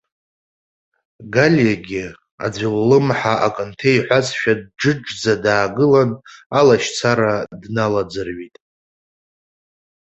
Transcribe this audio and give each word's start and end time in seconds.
Галиагьы, 1.33 2.05
аӡәы 2.45 2.69
ллымҳа 2.77 3.33
акы 3.47 3.63
нҭеиҳәазшәа 3.69 4.53
дџыџӡа 4.61 5.33
даагылан, 5.43 6.11
алашьцара 6.57 7.33
дналаӡырҩит. 7.61 8.55